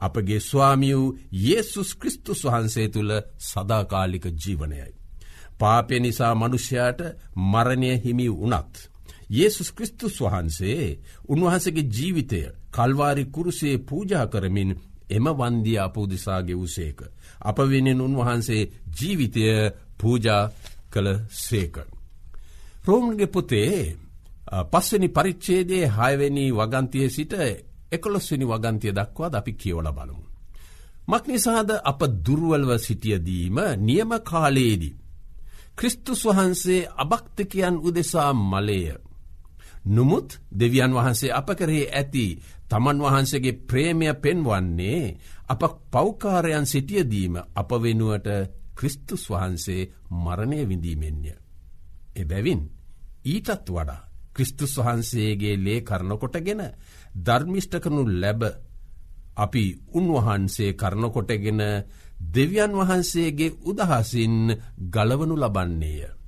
අපගේ 0.00 0.40
ස්වාමියූ 0.40 1.16
ඒසුස් 1.46 1.90
කෘස්තුස් 1.94 2.40
වහන්සේ 2.44 2.88
තුළ 2.88 3.12
සදාකාලික 3.40 4.24
ජීවනයයි. 4.36 4.92
පාපය 5.58 5.94
නිසා 5.98 6.34
මනුෂ්‍යයාට 6.34 7.00
මරණය 7.44 7.90
හිමි 7.96 8.26
වනත්. 8.32 8.74
ඒසුස් 9.32 9.70
කෘස්තුස් 9.72 10.16
වහන්සේ 10.22 10.98
උන්වහන්සගේ 11.28 11.90
ජීවිතය 11.90 12.40
කල්වාරි 12.70 13.24
කුරුසේ 13.26 13.76
පූජා 13.80 14.26
කරමින් 14.26 14.70
එම 15.10 15.26
වන්දිය 15.30 15.78
අපෝදිසාගේ 15.78 16.56
වූසේක. 16.56 17.00
අප 17.40 17.58
වෙනෙන් 17.60 18.00
උන්වහන්සේ 18.00 18.62
ජීවිතය 18.96 19.44
පූජා 19.98 20.42
කළ 20.90 21.08
සේක. 21.28 21.76
රෝමන්ගේ 22.84 23.26
පොතේ 23.28 23.96
පස්වනි 24.66 25.08
පරිච්චේදේ 25.08 25.84
හයවැනි 25.88 26.44
වගන්තිය 26.52 27.08
සිට 27.08 27.34
එකොළොස්වනි 27.92 28.46
වගන්තිය 28.46 28.92
දක්වාද 28.92 29.34
අපි 29.34 29.52
කියවල 29.54 29.88
බලමු. 29.90 30.24
මක්නිසාද 31.08 31.70
අප 31.82 32.00
දුර්වල්ව 32.24 32.70
සිටියදීම 32.78 33.56
නියම 33.78 34.10
කාලයේදී. 34.22 34.96
ක්‍රිස්තුස් 35.76 36.24
වහන්සේ 36.24 36.88
අභක්තිකයන් 36.96 37.76
උදෙසා 37.78 38.32
මලේය. 38.34 38.96
නොමුත් 39.86 40.28
දෙවියන් 40.52 40.92
වහන්සේ 40.94 41.32
අප 41.32 41.48
කරේ 41.56 41.86
ඇති 41.90 42.26
තමන් 42.68 42.98
වහන්සේගේ 42.98 43.60
ප්‍රේමය 43.62 44.06
පෙන්වන්නේ 44.14 45.16
අප 45.48 45.62
පෞකාරයන් 45.90 46.66
සිටියදීම 46.66 47.34
අප 47.54 47.70
වෙනුවට 47.74 48.28
ක්‍රිස්තුස් 48.74 49.22
වහන්සේ 49.30 49.88
මරණය 50.14 50.60
විඳීමෙන්ය. 50.68 51.32
එබැවින් 52.16 52.60
ඊටත් 53.24 53.68
වඩා 53.68 54.08
ක්‍රිස්තුස් 54.34 54.74
වහන්සේගේ 54.78 55.56
ලේ 55.56 55.80
කරනකොටගෙන 57.14 57.16
ධර්මිෂ්ඨකනු 57.16 58.02
ලැබ 58.14 58.42
අපි 59.36 59.64
උන්වහන්සේ 59.92 60.72
කරනකොටගෙන 60.72 61.60
දෙවියන් 62.26 62.72
වහන්සේගේ 62.72 63.56
උදහසින් 63.64 64.36
ගලවනු 64.86 65.34
ලබන්නේය. 65.36 66.18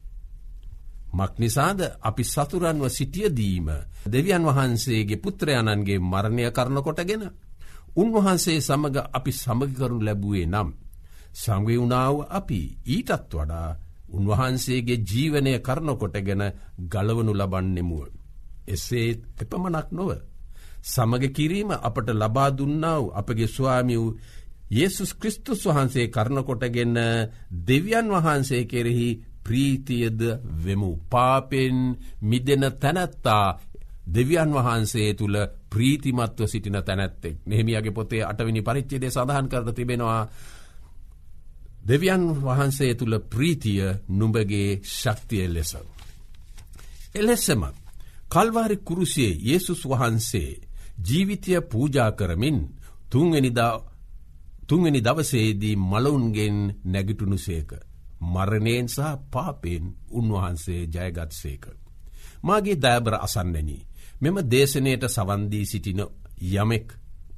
මක්නිසාද 1.12 1.80
අපි 2.00 2.24
සතුරන්ව 2.24 2.84
සිටියදීම 2.88 3.68
දෙවියන් 4.06 4.44
වහන්සේගේ 4.44 5.16
පුත්‍රයණන්ගේ 5.16 5.98
මරණය 6.02 6.44
කරනකොටගෙන 6.48 7.22
උන්වහන්සේ 7.96 8.60
සමඟ 8.60 8.98
අපි 9.08 9.32
සමගකරනු 9.34 9.98
ලැබුවේ 9.98 10.46
නම්. 10.46 10.68
සංවවුණාව 11.34 12.16
අපි 12.30 12.60
ඊටත් 12.86 13.10
වඩා 13.32 13.68
උන්වහන්සේගේ 14.08 15.02
ජීවනය 15.02 15.52
කරනකොටගෙන 15.58 16.42
ගලවනු 16.88 17.32
ලබන්නෙමුව. 17.32 18.08
එසේ 18.66 19.10
එපමනක් 19.38 19.88
නොව. 19.90 20.10
සමග 20.84 21.24
කිරීම 21.30 21.70
අපට 21.72 22.08
ලබා 22.12 22.50
දුන්නාව 22.50 23.04
අපගේ 23.14 23.48
ස්වාමි 23.48 23.96
වූ 23.96 24.16
ඒසුස් 24.72 25.14
කෘස්තුස් 25.14 25.66
වහන්සේ 25.66 26.06
කරනකොටගන්න 26.08 26.98
දෙවියන් 27.62 28.08
වහන්සේ 28.08 28.64
කෙරෙහි 28.64 29.10
ප්‍රීතියද 29.42 30.20
වෙමු. 30.56 30.90
පාපෙන් 31.10 31.76
මිදෙන 32.22 32.64
තැනැත්තා 32.72 33.58
දෙවියන් 34.06 34.50
වහන්සේ 34.50 35.14
තුළ 35.14 35.36
ප්‍රීතිමත්ව 35.70 36.46
සිටින 36.46 36.78
තැනැත්තෙක් 36.78 37.36
නෙහිමියගේ 37.46 37.92
පොතේ 37.92 38.22
අටවිනි 38.22 38.62
පරිච්චේදේ 38.62 39.10
සඳහන් 39.10 39.48
කරන 39.48 39.74
තිබෙනවා 39.74 40.22
දෙවියන් 41.84 42.24
වහන්සේ 42.38 42.94
තුළ 42.94 43.18
ප්‍රීතිය 43.26 43.82
නුඹගේ 44.08 44.80
ශක්තිය 44.92 45.46
ලෙස. 45.48 45.72
එලෙස්සම 47.14 47.62
කල්වාරි 48.28 48.76
කුරුසියේ 48.78 49.40
යේසුස් 49.42 49.82
වහන්සේ 49.84 50.50
ජීවිතය 51.00 51.60
පූජා 51.62 52.10
කරමින් 52.12 52.58
තුන්වැනි 53.10 55.00
දවසේදී 55.00 55.76
මලවුන්ගෙන් 55.82 56.58
නැගිටුණු 56.84 57.38
සේක. 57.38 57.70
මරණයෙන් 58.24 58.88
සහ 58.88 59.00
පාපෙන් 59.30 59.84
උන්වහන්සේ 60.10 60.82
ජයගත් 60.86 61.32
සේක. 61.32 61.64
මාගේ 62.42 62.76
දෑබර 62.76 63.14
අසන්නැනී. 63.16 63.86
මෙම 64.20 64.36
දේශනයට 64.46 65.04
සවන්දී 65.06 65.66
සිටින 65.66 66.00
යමෙක් 66.52 66.88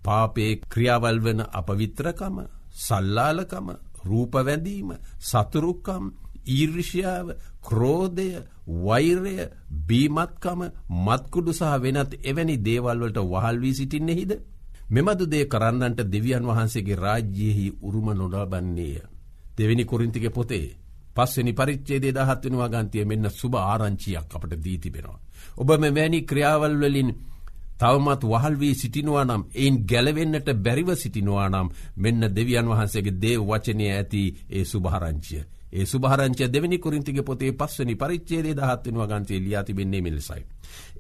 පාපේ 0.03 0.53
ක්‍රියාවල් 0.65 1.19
වන 1.21 1.41
අපවිත්‍රකම 1.53 2.37
සල්ලාලකම 2.77 3.67
රූපවැඳීම 4.03 4.91
සතුරුක්කම් 5.21 6.05
ඊර්ෂියාව 6.49 7.33
ක්‍රෝධය 7.61 8.29
වෛරය 8.67 9.37
බීමත්කම 9.87 10.61
මත්කුඩු 10.99 11.53
සහ 11.53 11.79
වෙනත් 11.79 12.13
එවැනි 12.23 12.57
දේවල්වලට 12.59 13.19
වහල්වී 13.25 13.75
සිටින්නෙහිද. 13.75 14.33
මෙමදු 14.89 15.27
දේ 15.27 15.47
කරන්නන්ට 15.47 16.01
දෙවියන් 16.07 16.45
වහන්සේගේ 16.45 16.97
රාජ්‍යයෙහි 16.97 17.67
උරුම 17.83 18.09
නොඩාබන්නේය. 18.13 19.03
දෙවැනි 19.53 19.85
කොරින්තික 19.85 20.31
පොතේ 20.31 20.77
පස්සනි 21.15 21.53
පරිච්චේදේ 21.53 22.13
දහත්වෙන 22.13 22.57
වගන්තිය 22.57 23.05
මෙන්න 23.05 23.31
සුභ 23.31 23.57
ආරංචියක් 23.57 24.31
අපට 24.31 24.53
දීතිබෙනවා. 24.57 25.21
ඔබ 25.57 25.69
මෙවැනි 25.79 26.21
ක්‍රියාවල් 26.23 26.77
වලින් 26.79 27.11
තවමත් 27.79 28.23
වහල් 28.25 28.57
වී 28.59 28.75
සිටිනවා 28.75 29.25
නම් 29.25 29.43
එයින් 29.55 29.77
ගැලවෙන්නට 29.87 30.49
බැරිව 30.57 30.91
සිටිනවා 30.95 31.49
නම් 31.49 31.69
මෙන්න 31.97 32.23
දෙවියන් 32.31 32.69
වහන්සේගේ 32.69 33.19
දේ 33.19 33.37
වචනය 33.41 33.85
ඇති 33.89 34.23
ඒ 34.51 34.65
සුභහරංචිය. 34.65 35.43
ඒ 35.73 35.85
සුභහරංචය 35.85 36.45
දෙවැනි 36.47 36.79
කුරින්තිගේ 36.79 37.23
පොතේ 37.23 37.53
පස්වනි 37.55 37.95
පරිච්චේදේ 37.97 38.55
දහත්වෙන 38.55 38.99
වගන්තේ 38.99 39.41
ලියාතිබෙන්නේ 39.41 40.03
මෙලෙසයි. 40.03 40.43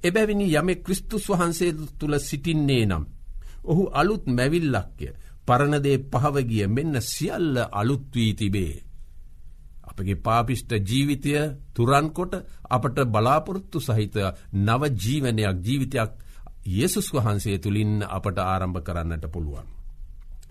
එබැවිනි 0.02 0.46
යම 0.52 0.68
ක්‍රිස්තුස් 0.78 1.26
වහන්සේ 1.30 1.72
තුළ 1.98 2.14
සිටින්නේ 2.20 2.84
නම්. 2.86 3.04
ඔහු 3.64 3.82
අලුත් 3.92 4.24
මැවිල්ලක්ය 4.28 5.08
පරණදේ 5.46 5.98
පහවගිය 6.10 6.66
මෙන්න 6.68 6.94
සියල්ල 7.02 7.56
අලුත්වී 7.72 8.32
තිබේ. 8.34 8.74
අපගේ 9.84 10.18
පාපිෂ්ට 10.18 10.70
ජීවිතය 10.82 11.32
තුරන්කොට 11.74 12.34
අපට 12.70 12.96
බලාපොරොත්තු 13.06 13.78
සහිත 13.80 14.16
නව 14.58 14.82
ජීවනයක් 14.96 15.56
ජීවිතයක් 15.60 16.12
යෙසුස් 16.68 17.08
වහන්සේ 17.10 17.56
තුළින් 17.58 17.92
අපට 18.08 18.36
ආරම්භ 18.40 18.80
කරන්නට 18.80 19.24
පුළුවන්. 19.28 19.66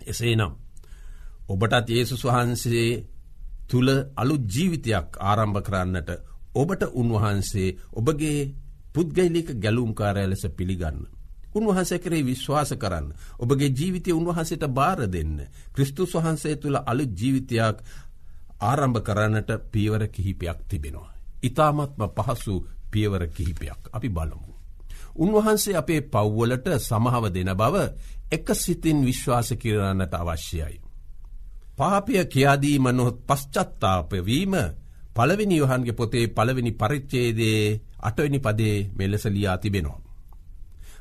එසේ 0.02 0.34
නම්. 0.36 0.52
ඔබටත් 1.48 1.88
ඒසුස් 1.90 2.22
වහන්සේ 2.24 2.88
තුළ 3.68 3.88
අලු 4.16 4.34
ජීවිතයක් 4.46 5.08
ආරම්භ 5.20 5.60
කරන්නට 5.60 6.10
ඔබට 6.54 6.82
උන්වහන්සේ 6.92 7.76
ඔබගේ 7.92 8.38
පුද්ගයිලික 8.92 9.48
ගැලුම්කාරය 9.54 10.24
ලෙස 10.26 10.44
පිළිගන්න. 10.50 10.98
උන්වහන්සේ 11.54 11.98
කරේ 11.98 12.22
විශ්වාස 12.22 12.72
කරන්න. 12.74 13.08
ඔබගේ 13.38 13.70
ජීවිතය 13.70 14.12
උන්වහන්සේට 14.12 14.64
බාර 14.68 15.00
දෙන්න. 15.08 15.36
ක්‍රිස්තුස් 15.74 16.14
වහන්සේ 16.14 16.56
තුළ 16.56 16.76
අලු 16.82 17.04
ජීවිතයක් 17.10 17.76
ආරම්භ 18.60 19.00
කරන්නට 19.00 19.50
පියවර 19.72 20.02
කිහිපයක් 20.08 20.58
තිබෙනවා. 20.68 21.14
ඉතාමත්ම 21.42 22.02
පහසු 22.16 22.54
පියවර 22.90 23.26
කිහිපයක් 23.28 23.80
අපි 23.92 24.08
බලමු. 24.08 24.52
උන්වහන්සේ 25.16 25.76
අපේ 25.76 26.00
පව්වලට 26.02 26.66
සමහව 26.78 27.24
දෙන 27.30 27.52
බව 27.54 27.76
එක 28.30 28.54
සිතින් 28.54 29.04
විශ්වාස 29.04 29.52
කිරන්නට 29.54 30.14
අවශ්‍යයි. 30.14 30.81
පාපය 31.78 32.14
කියාදීම 32.24 32.86
නොහොත් 32.88 33.18
පශ්චත්තාපවීම 33.22 34.54
පළවෙනි 35.14 35.56
යොහන්ගේ 35.56 35.92
පොතේ 35.92 36.26
පළවෙනි 36.28 36.72
පරිච්චේදේ 36.72 37.80
අටවැනි 38.00 38.38
පදේ 38.38 38.76
මෙලෙස 38.98 39.24
ලියා 39.26 39.58
තිබෙනවා. 39.58 40.00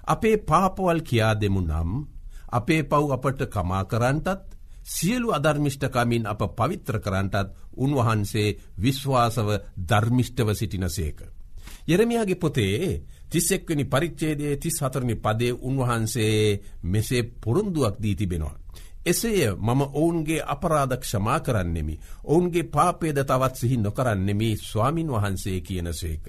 අපේ 0.05 0.37
පාපවල් 0.39 0.99
කියා 1.01 1.33
දෙමු 1.35 1.61
නම් 1.61 1.91
අපේ 2.51 2.81
පව් 2.83 3.03
අපට 3.11 3.41
කමා 3.47 3.83
කරන්ටත් 3.85 4.41
සියලු 4.85 5.27
අධර්මිෂ්ඨකමින් 5.31 6.25
අප 6.25 6.41
පවිත්‍ර 6.57 6.97
කරන්ටත් 6.99 7.47
උන්වහන්සේ 7.75 8.57
විශ්වාසව 8.77 9.49
ධර්මිෂ්ඨව 9.89 10.49
සිටින 10.53 10.89
සේක. 10.89 11.19
යෙරමියාගේ 11.87 12.35
පොතේ 12.35 13.01
තිස්සෙක්වනි 13.29 13.85
පරිච්චේදේ 13.85 14.53
තිස් 14.57 14.77
හතරණි 14.81 15.15
පදේ 15.15 15.57
උන්වහන්සේ 15.59 16.59
මෙසේ 16.83 17.23
පොරුන්දුවක් 17.41 17.95
දී 17.99 18.15
තිබෙනවා. 18.15 18.60
එසේය 19.05 19.55
මම 19.57 19.81
ඔවුන්ගේ 19.93 20.41
අපරාධ 20.45 20.95
ක්ෂමා 20.97 21.39
කරන්නෙමි. 21.39 21.95
ඔවුන්ගේ 22.23 22.63
පාපේද 22.65 23.17
තවත් 23.21 23.55
සිහි 23.55 23.77
නොකරන්නෙමි 23.77 24.49
ස්වාමින් 24.59 25.09
වහන්සේ 25.09 25.59
කියන 25.61 25.93
සේක. 25.93 26.25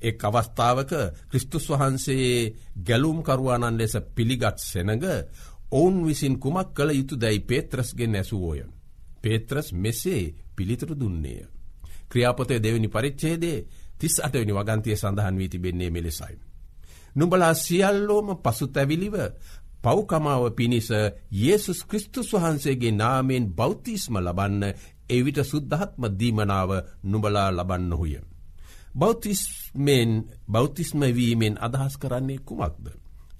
එක් 0.00 0.18
අවස්ථාවක 0.20 0.92
ක්‍රිස්තුස් 1.30 1.66
වහන්සේ 1.70 2.52
ගැලුම්කරුවාණන් 2.78 3.78
ලෙස 3.78 3.94
පිළිගත් 4.14 4.58
සෙනඟ 4.60 5.06
ඔවුන් 5.70 5.96
විසින් 6.06 6.34
කුමක් 6.38 6.68
කළ 6.74 6.90
යුතු 6.90 7.14
දැයි 7.16 7.40
පේත්‍රස්ගෙන් 7.42 8.14
ඇසුවෝය. 8.14 8.60
පේත්‍රස් 9.22 9.72
මෙසේ 9.74 10.34
පිළිතුරු 10.56 10.94
දුන්නේය. 10.94 11.46
ක්‍රියාපොතේ 12.08 12.60
දෙවනි 12.60 12.88
පරිච්චේදේ 12.88 13.58
තිස් 13.98 14.14
අටවනි 14.20 14.52
වගන්තිය 14.52 14.96
සඳහන් 14.96 15.38
වී 15.38 15.48
තිබෙන්නේ 15.48 15.90
මෙලෙසයි. 15.90 16.36
නුඹලා 17.16 17.54
සියල්ලෝම 17.56 18.28
පසු 18.36 18.66
තැවිලිව 18.66 19.14
පෞකමාව 19.84 20.42
පිණිස 20.52 20.88
යේසුස් 21.34 21.80
ක්‍රිස්තුස් 21.84 22.32
වහන්සේගේ 22.32 22.92
නාමෙන් 22.92 23.44
බෞතිස්ම 23.52 24.14
ලබන්න 24.18 24.62
එවිට 25.10 25.38
සුද්ධහත්ම 25.42 26.02
දීමනාව 26.12 26.70
නුබලා 27.04 27.50
ලබන්නහුය. 27.50 28.14
බෞතිස්මෙන් 28.94 30.10
බෞතිස්මවීමෙන් 30.48 31.54
අදහස් 31.58 31.94
කරන්නේ 31.98 32.38
කුමක්ද. 32.40 32.86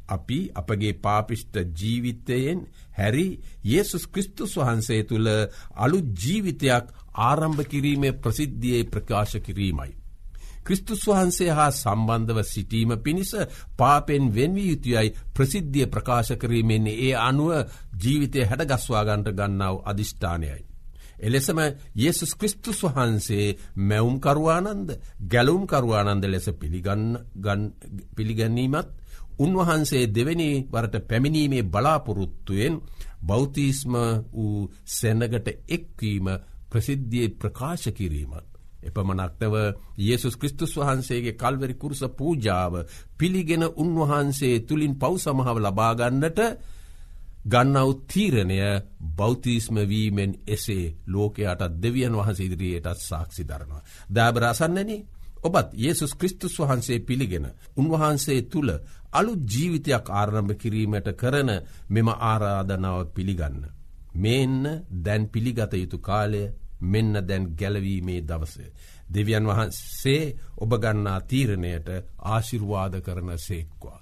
අපි 0.08 0.38
අපගේ 0.54 0.92
පාපිෂ්ට 0.94 1.54
ජීවිතයෙන් 1.74 2.60
හැරි 2.98 3.26
යේසුස් 3.64 4.04
ක්‍රිස්තුස් 4.06 4.56
වහන්සේ 4.56 5.02
තුළ 5.04 5.28
අලු 5.76 5.98
ජීවිතයක් 6.16 6.86
ආරම්භ 7.20 7.64
කිරීමේ 7.64 8.12
ප්‍රසිද්ධියයේ 8.14 8.84
ප්‍රකාශ 8.84 9.36
කිරීමයි. 9.40 10.01
ක්‍රිස්තුස් 10.64 11.02
වහන්සේ 11.06 11.50
හා 11.50 11.70
සම්බන්ධව 11.72 12.38
සිටීම 12.44 12.90
පිණිස 12.98 13.32
පාපෙන් 13.76 14.24
වෙන්වී 14.34 14.68
යුතුයයි 14.68 15.14
ප්‍රසිද්ධිය 15.34 15.86
ප්‍රකාශ 15.88 16.32
කිරීමෙන්නේ 16.36 17.00
ඒ 17.02 17.14
අනුව 17.20 17.50
ජීවිතය 18.02 18.40
හැඩගස්වාගන්ට 18.44 19.28
ගන්නාව 19.32 19.76
අධිෂ්ඨානයයි. 19.84 20.60
එලෙසම 21.20 21.58
යේසුස් 21.96 22.32
ක්‍රිස්තුස් 22.34 22.80
වහන්සේ 22.86 23.46
මැවුම්කරවානන්ද 23.80 24.88
ගැලුම්කරවානන්ද 25.26 26.24
ලෙස 26.26 26.46
පිළිගැනීමත් 28.16 28.88
උන්වහන්සේ 29.38 30.04
දෙවැනි 30.08 30.50
වරට 30.72 31.06
පැමිණීමේ 31.08 31.62
බලාපොරොත්තුවෙන් 31.64 32.74
බෞතිස්ම 33.22 33.94
වූ 34.32 34.70
සැනගට 34.90 35.48
එක්වීම 35.68 36.26
ප්‍රසිද්ධිය 36.70 37.28
ප්‍රකාශ 37.30 37.88
කිරීමත්. 37.90 38.51
එපමනක්තව 38.82 39.54
යේසුස් 39.98 40.36
ක්‍රිස්තුස් 40.36 40.76
වහන්සේගේ 40.76 41.34
කල්වැරි 41.34 41.74
කුරුස 41.74 42.02
පූජාව 42.12 42.74
පිළිගෙන 43.18 43.64
උන්වහන්සේ 43.76 44.54
තුළින් 44.62 44.94
පව් 44.96 45.12
සමහාව 45.18 45.58
ලබාගන්නට 45.60 46.40
ගන්නව 47.44 47.88
තීරණය 48.06 48.58
බෞතිස්මවීමෙන් 49.16 50.32
එසේ 50.46 50.94
ලෝකයාටත් 51.06 51.80
දෙවියන් 51.82 52.14
වහස 52.14 52.40
ඉදිරියටත් 52.40 53.00
සාක්ෂි 53.00 53.44
දරනවා. 53.44 53.82
දෑබරාසන්නන 54.10 54.90
ඔබත් 55.42 55.68
යේසුස් 55.74 56.14
ක්‍රිස්තුස් 56.14 56.58
වහන්සේ 56.58 56.98
පිළිගෙන 57.00 57.46
උන්වහන්සේ 57.76 58.42
තුළ 58.44 58.70
අලු 59.12 59.32
ජීවිතයක් 59.44 60.06
ආරම්භ 60.12 60.54
කිරීමට 60.56 61.08
කරන 61.14 61.50
මෙම 61.88 62.08
ආරාධනාව 62.10 62.98
පිළිගන්න. 63.08 63.58
මේන්න 64.14 64.84
දැන් 64.98 65.28
පිළිගත 65.28 65.72
යුතු 65.74 65.98
කාලය 65.98 66.42
මෙන්න 66.82 67.14
දැන් 67.28 67.44
ගැලවීමේ 67.58 68.20
දවස. 68.22 68.54
දෙවියන් 69.14 69.46
වහන්සේ 69.46 70.22
ඔබගන්නා 70.60 71.20
තීරණයට 71.22 71.88
ආශිර්වාද 72.18 72.94
කරන 73.00 73.30
සේක්වා. 73.38 74.00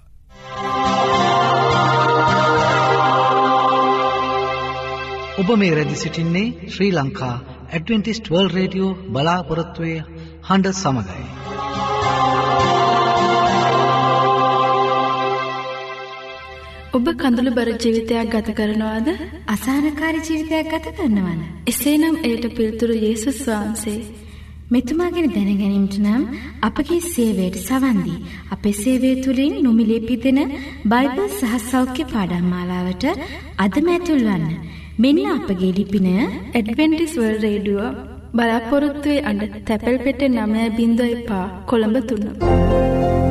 ඔබ 5.37 5.49
මේ 5.57 5.75
රැදි 5.75 5.95
සිටින්නේ 5.95 6.47
Sri 6.69 6.91
Lanka 6.91 7.35
adventist 7.69 8.31
world 8.31 8.49
radio 8.49 8.97
බලාපොරොත්තුවය 9.13 9.93
හඬ 10.49 10.73
සමඟයි. 10.73 11.40
ඔබ 16.91 17.05
කඳුළු 17.19 17.51
බර 17.51 17.69
ජීවිතයක් 17.73 18.31
ගත 18.31 18.53
කරනවාද 18.53 19.05
අසානකාරි 19.47 20.19
ජීවිතයක් 20.19 20.71
ගත 20.71 20.91
කරනවන. 20.97 21.39
එසේනම් 21.65 22.15
එයට 22.21 22.45
පිල්තුරු 22.57 22.95
යේසුස් 22.97 23.39
වහන්සේ 23.45 23.99
මෙතුමාගෙන 24.73 25.29
දැනගැනීමට 25.29 25.95
නම් 25.99 26.23
අපගේ 26.61 26.99
සේවයට 27.05 27.57
සවන්දී. 27.61 28.19
අපේ 28.51 28.75
සේවය 28.75 29.11
තුළින් 29.23 29.55
නොමිලේ 29.63 30.01
පිදෙන 30.01 30.39
බයිබල් 30.85 31.27
සහ 31.29 31.55
සෞඛ්‍ය 31.65 32.03
පාඩම් 32.13 32.45
මාලාවට 32.49 33.05
අදම 33.57 33.87
ඇතුල්වන්න. 33.89 34.45
මෙන්න 34.97 35.25
අපගේ 35.29 35.73
ලිපින 35.77 36.09
ඇඩවෙන්ටිස් 36.11 37.13
වර්ල් 37.17 37.37
රේඩියෝ 37.45 37.89
බලාපොරොත්තුවේ 38.35 39.25
අඩ 39.29 39.41
තැපැල් 39.67 39.97
පෙට 40.05 40.21
නමය 40.29 40.65
බිඳුව 40.77 41.11
එපා 41.11 41.45
කොළඹ 41.65 41.97
තුන්න. 42.09 43.30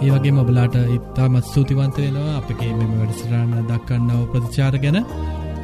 ඒවගේ 0.00 0.32
මොබලාට 0.32 0.76
ඉත්තාමත් 0.88 1.46
ස්තුතිවන්ත 1.46 1.96
වෙනවා 1.98 2.38
අපගේ 2.38 2.72
මෙම 2.72 2.92
වැඩසරන්න 2.94 3.68
දක්කන්නව 3.68 4.22
ප්‍රතිචාර 4.32 4.76
ගැන 4.78 4.98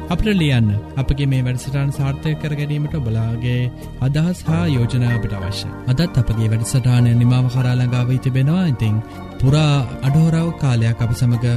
අපට 0.07 0.27
ලියන්න 0.33 0.67
අපගේ 0.95 1.27
මේ 1.27 1.45
වැඩසටාන් 1.45 1.89
සාර්ථය 1.91 2.33
කර 2.35 2.53
ගැනීමට 2.53 2.95
බලාගේ 2.99 3.71
අදහස් 4.01 4.39
හා 4.41 4.65
යෝජනාවට 4.67 5.33
අවශ්‍ය. 5.37 5.67
අදත් 5.87 6.19
අපගේ 6.21 6.51
වැඩසටානය 6.53 7.11
නිමාව 7.15 7.49
කරාලඟාව 7.53 8.13
තිබෙනවා 8.19 8.63
ඉතිං 8.67 8.95
පුරා 9.39 9.75
අඩහෝරාව 10.01 10.49
කාලයක් 10.57 11.03
අප 11.03 11.13
සමඟ 11.13 11.47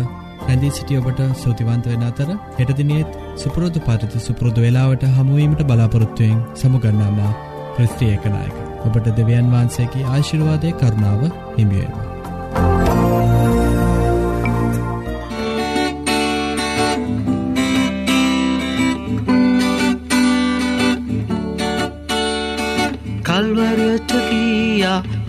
රැඳී 0.40 0.72
සිටිය 0.72 1.00
ඔබට 1.00 1.22
සූතිවන්ත 1.36 1.86
වෙන 1.86 2.04
අතර 2.04 2.30
හෙටදිනියත් 2.58 3.18
සුපුරෝධ 3.36 3.80
පරිති 3.82 4.26
සුපුරෘදු 4.26 4.60
වෙලාවට 4.60 5.10
හමුවීමට 5.12 5.64
බලාපොරොත්තුවයෙන් 5.64 6.44
සමුගන්නාමා 6.54 7.32
ක්‍රස්තියකනායක. 7.74 8.56
ඔබට 8.86 9.10
දෙවියන් 9.16 9.52
වහන්සේකි 9.52 10.08
ආශිර්වාදය 10.08 10.78
කරුණාව 10.78 11.28
හිමියේවා. 11.56 12.09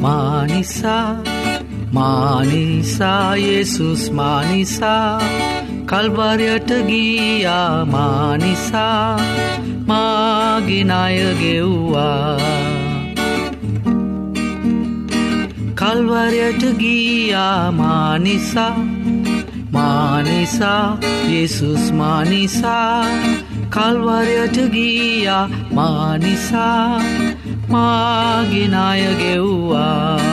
මානිසා 0.01 1.23
මානිසා 1.91 3.35
යේසුස් 3.37 4.03
මානිසා 4.11 5.21
කල්වරයට 5.85 6.71
ගියා 6.87 7.85
මානිසා 7.85 9.19
මාගෙනය 9.87 11.25
ගෙව්වා. 11.41 12.37
කල්වරයට 15.75 16.63
ගියා 16.79 17.71
මානිසා 17.71 18.77
මානිසා 19.71 20.97
යේසුස් 21.27 21.91
මානිසා 21.91 23.05
කල්වරයට 23.69 24.57
ගියා 24.73 25.49
මානිසා 25.71 27.01
මාගෙනය 27.71 29.15
ගෙව්වා 29.21 30.30